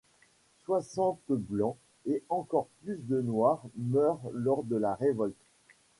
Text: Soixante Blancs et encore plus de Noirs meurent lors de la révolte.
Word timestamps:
Soixante 0.65 1.19
Blancs 1.29 1.75
et 2.07 2.23
encore 2.29 2.69
plus 2.83 2.97
de 3.03 3.21
Noirs 3.21 3.61
meurent 3.77 4.31
lors 4.33 4.63
de 4.63 4.75
la 4.75 4.95
révolte. 4.95 5.37